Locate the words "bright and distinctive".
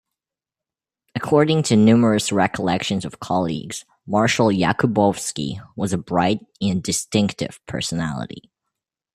5.99-7.59